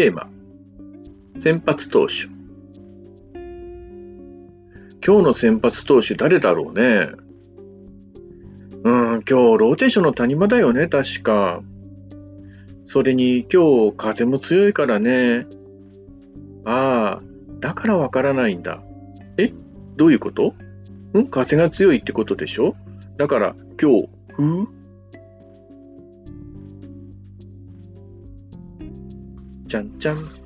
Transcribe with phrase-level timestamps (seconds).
[0.00, 0.30] テーマ。
[1.38, 2.28] 先発投手。
[5.06, 7.10] 今日の先発投手誰だろうね。
[8.82, 11.60] うん、今日ローテーションの谷間だよね、確か。
[12.86, 15.46] それに今日風も強いからね。
[16.64, 17.22] ああ、
[17.60, 18.80] だからわからないんだ。
[19.36, 19.52] え？
[19.96, 20.54] どういうこと？
[21.14, 22.74] ん風が強いってことでしょ？
[23.18, 24.42] だから今日、ふ
[29.70, 30.39] うじゃんじゃん。